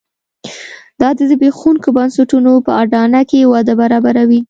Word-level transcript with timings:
دا 1.01 1.09
د 1.17 1.19
زبېښونکو 1.29 1.89
بنسټونو 1.97 2.51
په 2.65 2.71
اډانه 2.83 3.21
کې 3.29 3.49
وده 3.53 3.73
برابروي. 3.81 4.39